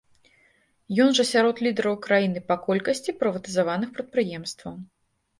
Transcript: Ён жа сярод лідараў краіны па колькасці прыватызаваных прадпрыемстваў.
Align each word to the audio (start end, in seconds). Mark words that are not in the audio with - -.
Ён 1.03 1.09
жа 1.17 1.25
сярод 1.31 1.59
лідараў 1.67 1.97
краіны 2.05 2.41
па 2.49 2.55
колькасці 2.67 3.15
прыватызаваных 3.19 3.89
прадпрыемстваў. 3.99 4.73